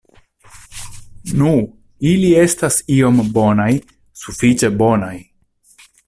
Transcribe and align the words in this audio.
Nu, 1.41 1.49
ili 2.13 2.31
estas 2.43 2.77
iom 2.95 3.19
bonaj, 3.35 3.69
sufiĉe 4.23 4.71
bonaj. 4.81 5.13